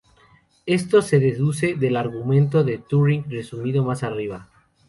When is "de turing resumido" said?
2.63-3.83